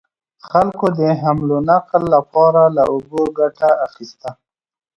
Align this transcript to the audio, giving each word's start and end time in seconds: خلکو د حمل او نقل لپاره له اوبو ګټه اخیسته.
خلکو 0.49 0.85
د 0.97 0.99
حمل 1.21 1.49
او 1.55 1.59
نقل 1.69 2.03
لپاره 2.15 2.61
له 2.75 2.83
اوبو 2.91 3.21
ګټه 3.39 3.69
اخیسته. 3.87 4.29